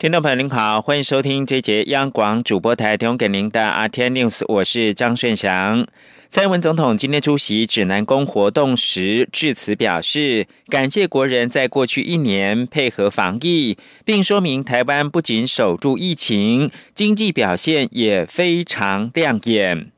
[0.00, 5.84] 听众朋友您好，欢迎收听这节央广主播台提供给您的阿天 News，我是张顺祥。
[6.30, 19.90] 蔡英文总统今天出席指南宫活动时致辞表示，感谢国人在过去一年配合防疫，并说明台湾不仅守住疫情，经济表现也非常亮眼。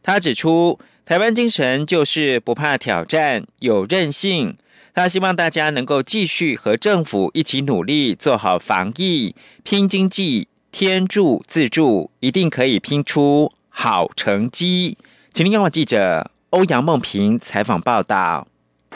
[0.00, 4.56] 他指出，台湾精神就是不怕挑战，有韧性。
[5.00, 14.98] 他希望大家能够继续和政府一起努力，做好防疫，拼经济，天助自助，一定可以拼出好成绩。
[15.32, 18.46] 请听央广记者欧阳梦平采访报道。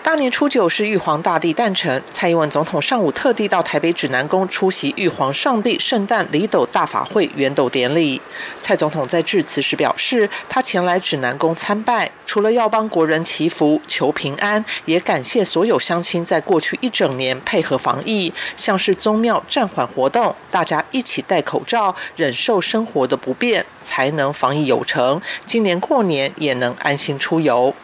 [0.05, 8.21] 大年初九是玉皇大帝诞辰，蔡英文总统上午特地到台北指南宫出席玉皇上帝圣诞礼斗大法会圆斗典礼。
[8.61, 25.19] 蔡总统在致辞时表示，他前来指南宫参拜，除了要帮国人祈福求平安，也感谢所有乡亲在过去一整年配合防疫，像是宗庙暂缓活动，大家一起戴口罩，忍受生活的不便，才能防疫有成。
[25.47, 27.75] 今年过年也能安心出游。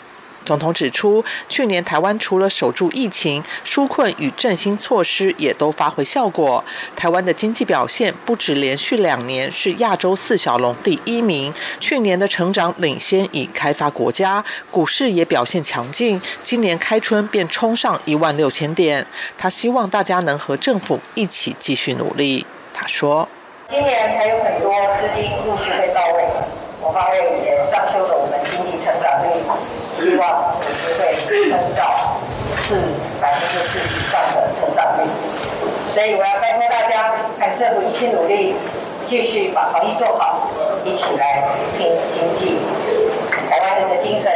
[0.51, 6.65] 总统指出，去年台湾除了守住疫情，纾困与振兴措施也都发挥效果。
[6.97, 16.21] 台湾的经济表现不止连续两年是亚洲四小龙第一名，去年的成长领先已开发国家，股市也表现强劲。
[16.43, 19.07] 今年开春便冲上一万六千点。
[19.39, 22.45] 他希望大家能和政府一起继续努力。
[22.75, 23.29] 他说
[23.71, 26.25] ：“今年还有很多资金陆续会到位，
[26.81, 29.31] 我方也上修了我们经济成长率。”
[30.01, 32.17] 希望有机会升到
[32.63, 32.75] 四
[33.21, 35.05] 百分之四以上的成长率，
[35.93, 38.55] 所以我要拜托大家，和政府一起努力，
[39.07, 40.49] 继续把防疫做好，
[40.87, 41.45] 一起来
[41.77, 42.59] 拼经济。
[43.51, 44.33] 台湾人的精神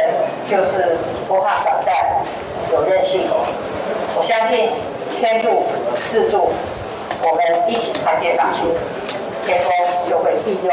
[0.47, 1.95] 就是不怕挑战，
[2.71, 3.27] 有韧性。
[4.15, 4.69] 我相信
[5.17, 5.63] 天助
[5.95, 6.51] 自助，
[7.23, 8.69] 我们一起团结打拼，
[9.47, 9.73] 天空
[10.07, 10.71] 就会庇佑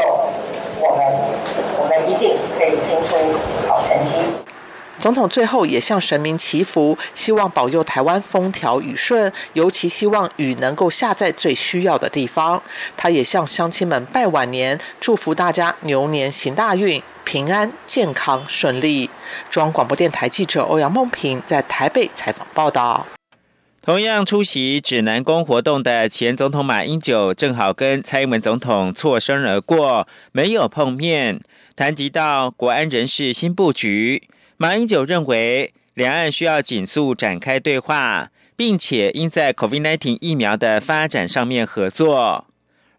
[0.79, 1.03] 我们，
[1.79, 2.77] 我们一定可以。
[5.03, 12.63] 总统最后也向神明祈福，希望保佑台湾风调雨顺，尤其希望雨能够下在最需要的地方。
[12.95, 19.09] 他也向乡亲们拜晚年，祝福大家牛年行大运，平安健康顺利。
[19.49, 23.05] 中央广播电台记者欧阳梦平在台北采访报道。
[23.81, 31.41] 同样出席指南宫活动的前总统马英九，正好跟蔡英文总统错身而过，没有碰面。
[31.75, 34.29] 谈及到国安人士新布局。
[34.57, 42.45] 马英九认为，两岸需要紧速展开对话，并且应在 COVID-19 疫苗的发展上面合作。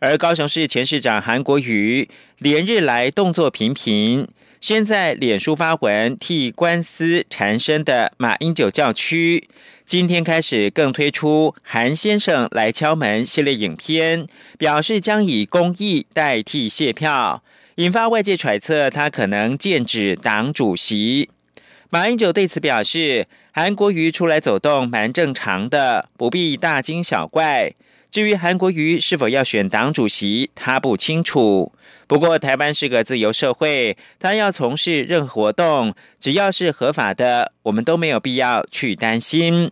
[0.01, 4.27] 而高雄市前市长韩国瑜连日来动作频频，
[4.61, 9.49] 先在脸书发文替官司缠身的马英九教区，
[9.87, 14.27] 今天开始更推出韩先生来敲门系列影片，
[14.59, 17.43] 表示将以公益代替谢票，
[17.77, 21.31] 引发外界揣测他可能剑指党主席。
[21.95, 27.73] 马英九对此表示，韩国瑜出来走动蛮正常的，不必大惊小怪。
[28.11, 31.71] 至于韩国瑜是否要选党主席，他不清楚。
[32.09, 39.71] 不过，台湾是个自由社会，他要从事任何活动，只要是合法的，我们都没有必要去担心。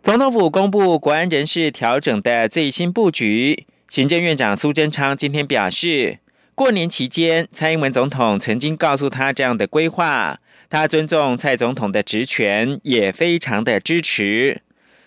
[0.00, 6.20] 总统府公布国安人事调整的最新布局，行政院长苏贞昌今天表示，
[6.54, 10.38] 过年期间，蔡英文总统曾经告诉他这样的规划。
[10.72, 14.62] 他尊重蔡总统的职权，也非常的支持。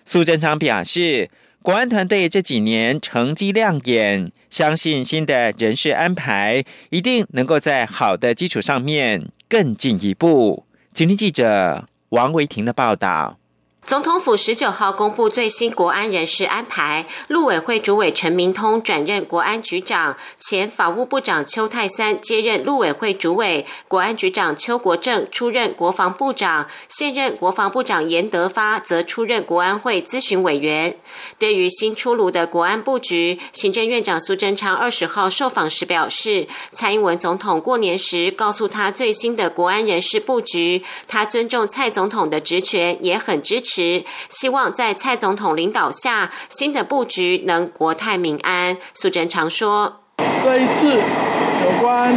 [0.05, 1.31] 苏贞昌表示，
[1.63, 10.67] 国安团队这几年成绩亮眼，相信新的人事安排一定能够在好的基础上面更进一步。
[10.93, 13.39] 今天记者王维婷的报道。
[13.85, 30.97] 总统府十九号公布最新国安人事安排，陆委会主委陈明通转任国安局长，前法务部长邱泰三接任陆委会主委，国安局长邱国正出任国防部长，现任国防部长严德发则出任国安会咨询委员。
[31.37, 43.74] 对于新出炉的国安布局，行政院长苏贞昌二十号受访时表示，蔡英文总统过年时告诉他最新的国安人事布局，他尊重蔡总统的职权，也很支持。
[43.75, 48.77] 时，希望在蔡总统领导下，新的布局能国泰民安。
[48.93, 49.97] 苏贞常说
[50.41, 52.15] ：“这一次有关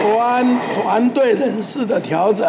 [0.00, 2.46] 国安团队人事的调整，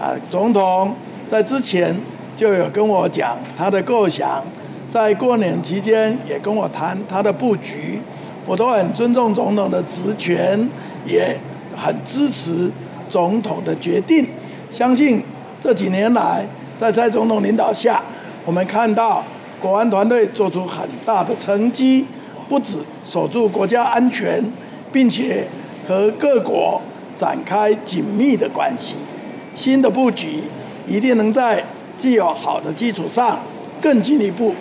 [0.00, 0.96] 啊，总统
[1.28, 1.94] 在之前
[2.34, 4.42] 就有跟我讲他的构想，
[4.88, 8.00] 在过年期间也跟我谈他的布局，
[8.46, 10.66] 我都很尊重总统的职权，
[11.04, 11.38] 也
[11.76, 12.70] 很支持
[13.10, 14.26] 总统的决定。
[14.70, 15.22] 相信
[15.60, 18.02] 这几年来，在蔡总统领导下，
[18.44, 19.22] 我们看到
[19.60, 22.04] 国安团队做出很大的成绩，
[22.48, 24.42] 不止守住国家安全，
[24.92, 25.46] 并且
[25.88, 26.80] 和各国
[27.16, 28.96] 展开紧密的关系。
[29.54, 30.42] 新的布局
[30.86, 31.64] 一定能在
[31.96, 33.38] 既有好的基础上
[33.80, 34.54] 更进一步。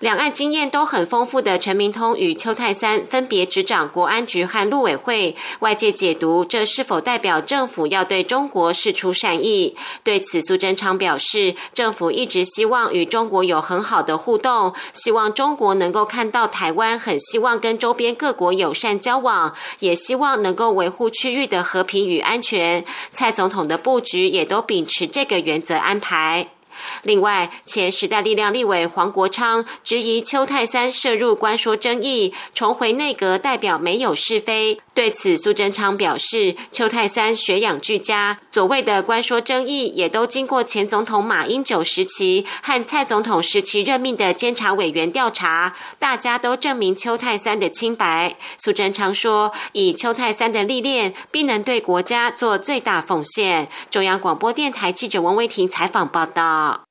[0.00, 9.74] 两岸经验都很丰富的陈明通与邱泰三分别执掌国安局和陆委会，外界解读这是否代表政府要对中国示出善意？
[10.04, 22.84] 对此，苏贞昌表示，政府一直希望与中国有很好的互动，希望中国能够看到台湾很希望跟周边各国友善交往，也希望能够维护区域的和平与安全。
[23.10, 26.55] 蔡总统的布局也都秉持这个原则安排。
[27.02, 34.80] 另外，前时代力量立委黄国昌质疑邱泰三涉入官说争议，重回内阁代表没有是非。
[34.96, 48.36] 对此，苏贞昌表示，邱泰三学养俱佳，所谓的官说争议也都经过前总统马英九时期和蔡总统时期任命的监察委员调查，大家都证明邱泰三的清白。
[48.56, 53.68] 苏贞昌说，以邱泰三的历练，必能对国家做最大奉献。
[53.90, 56.84] 中央广播电台记者王维婷采访报道。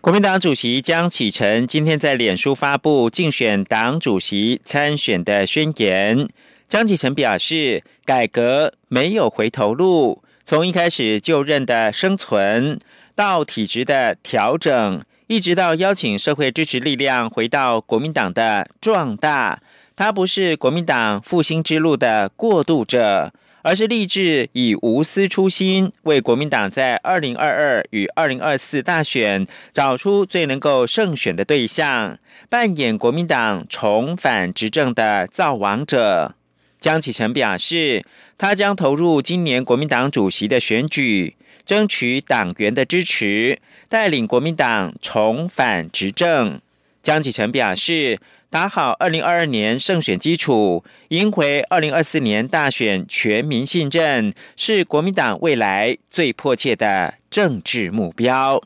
[0.00, 6.28] 国民党主席江启臣今天在脸书发布竞选党主席参选的宣言。
[6.68, 12.80] 江启臣表示，改革没有回头路，从一开始就任的生存，
[13.14, 19.60] 到体制的调整，一直到邀请社会支持力量回到国民党的壮大，
[19.94, 23.32] 他不是国民党复兴之路的过渡者。
[23.62, 32.16] 而是立志以无私初心，为国民党在二零二二与二零二四大选找出最能够胜选的对象，
[32.48, 36.35] 扮演国民党重返执政的造王者。
[36.80, 38.04] 江启臣表示，
[38.38, 43.58] 他将投入今年国民党主席的选举，争取党员的支持，
[43.88, 46.60] 带领国民党重返执政。
[47.02, 48.18] 江启臣表示。
[48.48, 58.62] 打好二零二二年胜选基础，赢回二零二四年大选全民信任，是国民党未来最迫切的政治目标。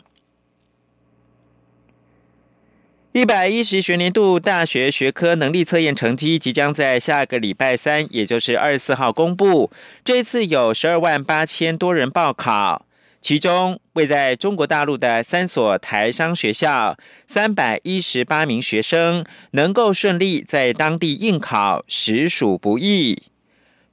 [3.13, 9.73] 一百一十学年度大学学科能力测验成绩即将在下个礼拜三，也就是二十四号公布。
[10.05, 12.87] 这次有十二万八千多人报考。
[13.21, 16.97] 其中，位在中国大陆的三所台商学校，
[17.27, 23.25] 三百一十八名学生能够顺利在当地应考，实属不易。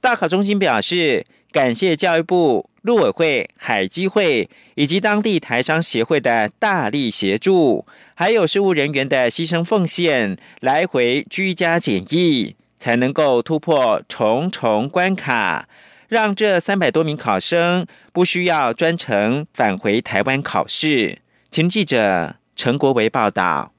[0.00, 15.68] 大考中心表示，感谢教育部、陆委会、海基会以及当地台商协会的大力协助，还有事务人员的牺牲奉献，来回居家检疫，才能够突破重重关卡。
[16.08, 21.18] 让这三百多名考生不需要专程返回台湾考试。
[21.50, 23.72] 请记者陈国维报道。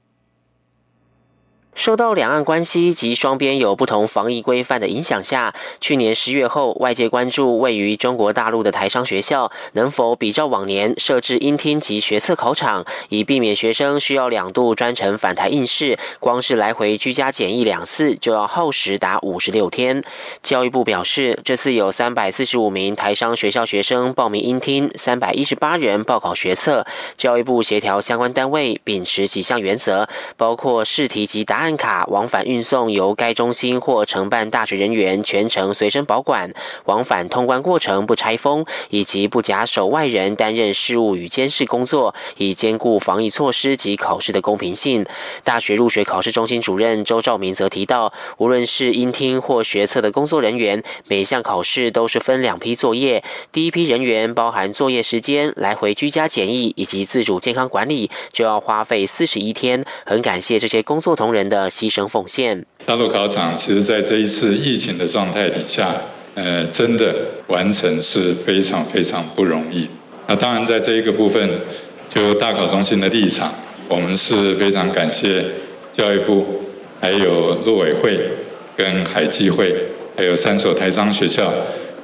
[1.74, 20.02] 受到两岸关系及双边有不同防疫规范的影响下，去年十月后，外界关注位于中国大陆的台商学校能否比照往年设置英听及学测考场，以避免学生需要两度专程返台应试，光是来回居家检疫两次就要耗时达五十六天。
[20.42, 26.84] 教育部表示，这次有三百四十五名台商学校学生报名英听，三百一十八人报考学测。
[27.16, 31.59] 教育部协调相关单位，秉持几项原则，包括试题及答。
[31.60, 36.50] 案卡往返运送由该中心或承办大学人员全程随身保管，
[36.86, 45.04] 往返通关过程不拆封，以及不假手外人担任事务与监视工作，以兼顾防疫措施及考试的公平性。
[45.44, 53.22] 大学入学考试中心主任周兆明则提到，无论是音听或学测的工作人员，每项考试都是分两批作业。
[53.52, 59.84] 第一批人员包含作业时间、来回居家检疫以及自主健康管理，就要花费四十一天。
[60.06, 61.49] 很感谢这些工作同仁。
[61.50, 62.64] 的牺牲奉献。
[62.86, 65.94] 大陆考场其实在这一次疫情的状态底下，
[66.34, 67.14] 呃，真的
[67.48, 69.86] 完成是非常非常不容易。
[70.26, 71.50] 那当然，在这一个部分，
[72.08, 73.52] 就大考中心的立场，
[73.88, 75.44] 我们是非常感谢
[75.92, 76.62] 教育部，
[77.00, 78.18] 还有陆委会、
[78.76, 79.74] 跟海基会，
[80.16, 81.52] 还有三所台商学校，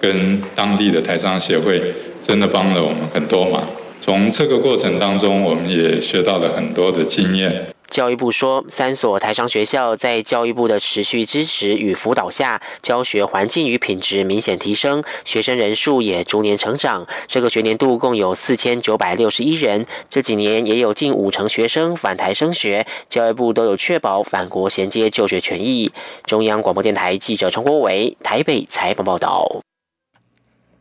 [0.00, 1.80] 跟当地的台商协会，
[2.22, 3.66] 真的帮了我们很多忙。
[4.00, 7.64] 从这个过程当中，我们也学到了很多的经验。
[7.88, 17.06] 教育部说，三所台商学校在教育部的持续支持与辅导下，教学环境与品质明显提升，学生人数也逐年成长。
[17.26, 25.90] 这个学年度共有四千九百六十一人，这几年也有近五成学生返台升学，教育部都有确保返国衔接就学权益。
[26.24, 29.60] 中央广播电台记者陈国伟台北采访报道。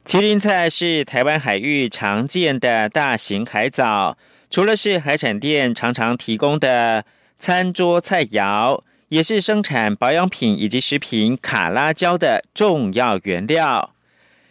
[0.05, 4.17] 麒麟菜是台湾海域常见的大型海藻。
[4.49, 7.05] 除了是海产店常常提供的
[7.37, 13.91] 餐桌菜肴，也是生产保养品以及食品卡拉胶的重要原料。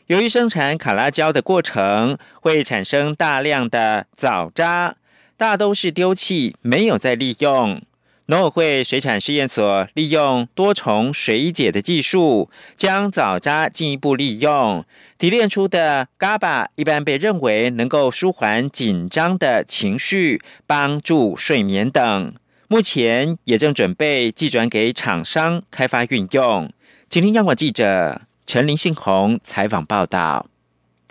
[0.09, 4.97] 由于生产卡拉胶的过程会产生大量的藻渣，
[5.37, 7.81] 大都是丢弃，没有再利用。
[8.27, 14.85] 农委会水产试验所利用多重水解的技术，将藻渣进一步利用。
[15.18, 22.35] 提炼出的 GABA 一般被认为能够舒缓紧张的情绪、帮助睡眠等。
[22.68, 26.73] 目前也正准备寄转给厂商开发运用。
[27.09, 30.47] 请听央广记者陈林信宏采访报道。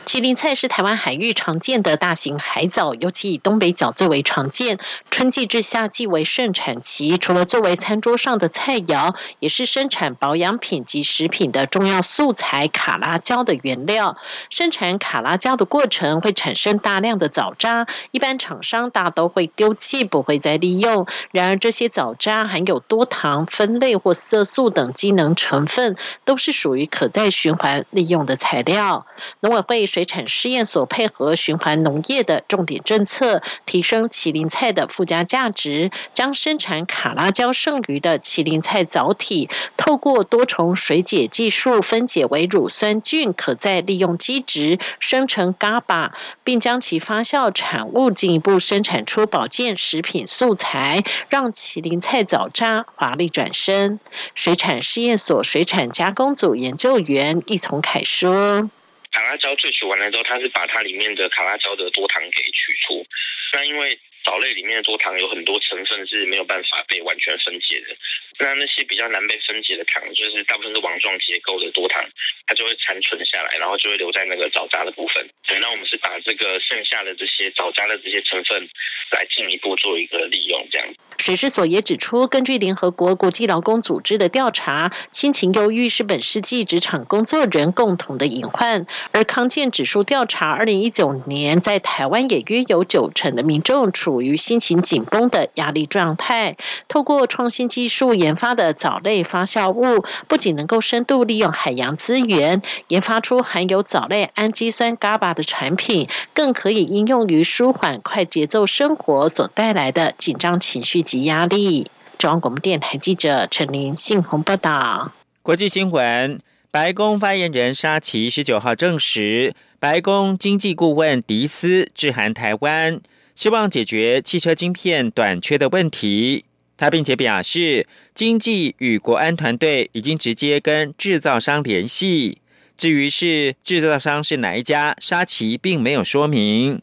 [0.06, 4.78] 麒麟菜是台湾海域常见的大型海藻，尤其以东北角最为常见。
[5.10, 14.18] 春季至夏季为盛产期，除了作为餐桌上的菜肴，也是生产保养品及食品的重要素材——卡拉胶的原料。
[14.50, 21.08] 生产卡拉胶的过程会产生大量的藻渣，一般厂商大都会丢弃，不会再利用。
[21.32, 25.96] 然而，这些藻渣含有多糖、酚类或色素等机能成分，
[26.26, 29.08] 都是属于可再循环利用的材料。
[29.40, 29.88] 农委会。
[29.94, 46.10] 水产试验所配合循环农业的重点政策，提升麒麟菜的附加价值，将生产卡拉胶剩余的麒麟菜藻体，透过多重水解技术分解为乳酸菌可再利用基质，生成 GABA，
[46.44, 54.00] 并将其发酵产物进一步生产出保健食品素材，让麒麟菜藻渣华丽转身。
[54.34, 58.72] 水产试验所水产加工组研究员易从凯说。
[59.14, 63.06] 卡拉胶萃取完了之后，它是把它里面的卡拉胶的多糖给取出。
[63.54, 67.96] 那因为藻类里面的多糖有很多成分是没有办法被完全分解的。
[68.40, 72.04] 那那些比较难被分解的糖，就是大部分是网状结构的多糖，
[72.48, 75.30] 它就会残存下来，然后就会留在那个藻渣的部分。
[75.46, 78.68] 对，那我们是把这个剩下的这些藻渣的这些成分，
[79.14, 80.88] 来进一步做一个利用，这样。
[81.20, 88.84] 水师所也指出，根据联合国国际劳工组织的调查，心情忧郁是本世纪职场工作人共同的隐患。
[89.12, 96.58] 而康健指数调查，二零一九年在台湾也约有九成的民众处于心情紧绷的压力状态。
[96.88, 111.92] 透过创新技术研发的藻类发酵物，不仅能够深度利用海洋资源，研发出含有藻类氨基酸 GABA 的产品，更可以应用于舒缓快节奏生活所带来的紧张情绪及压力。
[112.18, 115.12] 中央广播电台记者陈琳信鸿报道。
[115.42, 116.40] 国际新闻：
[116.72, 123.02] 白宫发言人沙奇十九号证实，白宫经济顾问迪斯致函台湾，
[123.36, 126.46] 希望解决汽车晶片短缺的问题。
[126.78, 132.40] 他并且表示，经济与国安团队已经直接跟制造商联系。
[132.76, 136.82] 至于是制造商是哪一家，沙奇并没有说明。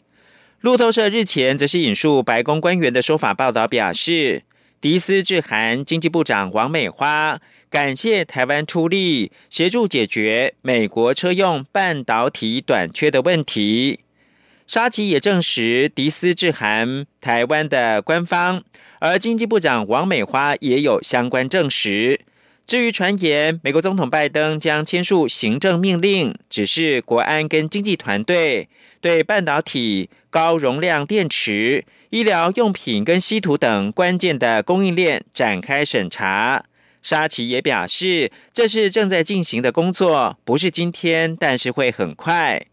[0.61, 4.43] 路透社日前则是引述白宫官员的说法报道，表示
[4.79, 7.41] 迪斯致函经济部长王美花，
[7.71, 14.01] 感谢台湾出力协助解决美国车用半导体短缺的问题。
[14.67, 18.63] 沙奇也证实迪斯致函台湾的官方。
[18.99, 22.21] 而经济部长王美花也有相关证实。
[22.71, 28.69] 至于传言，美国总统拜登将签署行政命令，指示国安跟经济团队
[29.01, 36.65] 对半导体、高容量电池、医疗用品跟稀土等关键的供应链展开审查。
[37.03, 42.67] 沙奇也表示，这是正在进行的工作，不是今天，但是会很快。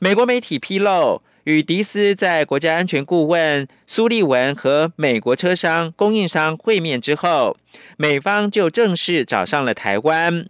[0.00, 1.22] 美国媒体披露。
[1.48, 7.56] 与迪斯在国家安全顾问苏利文和美国车商供应商会面之后，
[7.96, 10.46] 美方就正式找上了台湾。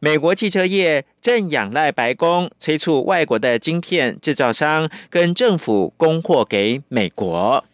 [0.00, 7.64] 美国汽车业正仰赖白宫催促外国的晶片制造商跟政府供货给美国。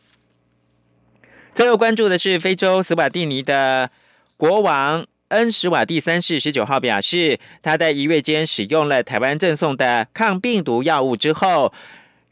[1.55, 3.91] 最后关注的是非洲斯瓦蒂尼的
[4.37, 11.73] 国王恩什瓦蒂三世十九号表示，他在一月间使用了台湾赠送的抗病毒药物之后。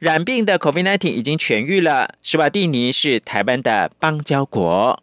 [0.05, 2.17] 染病的 COVID-19 已经痊愈了。
[2.23, 5.03] 施瓦蒂尼是台湾的邦交国。